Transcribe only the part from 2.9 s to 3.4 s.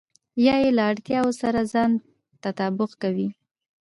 کوئ.